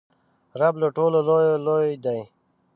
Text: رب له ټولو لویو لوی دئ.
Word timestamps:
رب 0.59 0.75
له 0.81 0.87
ټولو 0.95 1.17
لویو 1.27 1.55
لوی 1.65 1.91
دئ. 2.03 2.21